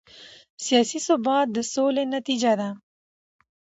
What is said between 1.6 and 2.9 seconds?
سولې نتیجه ده